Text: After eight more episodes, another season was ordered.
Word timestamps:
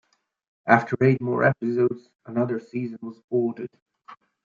After 0.65 0.97
eight 1.03 1.21
more 1.21 1.43
episodes, 1.43 2.09
another 2.25 2.59
season 2.59 2.97
was 3.03 3.21
ordered. 3.29 3.69